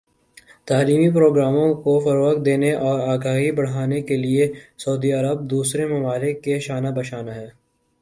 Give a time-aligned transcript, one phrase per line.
[0.67, 4.51] تعلیمی پروگراموں کو فروغ دینے اور آگاہی بڑھانے کے لئے
[4.77, 7.49] سعودی عرب دوسرے ممالک کے شانہ بشانہ ہے